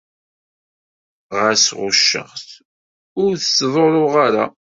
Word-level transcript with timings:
Ɣas 1.39 1.65
ɣucceɣ-t, 1.79 2.49
ur 3.23 3.31
t-ttḍurruɣ 3.37 4.13
ara. 4.25 4.45